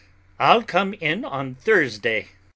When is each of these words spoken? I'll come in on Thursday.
I'll 0.39 0.63
come 0.63 0.95
in 0.95 1.23
on 1.23 1.53
Thursday. 1.53 2.29